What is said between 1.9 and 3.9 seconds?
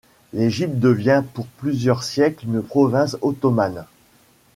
siècle une province ottomane.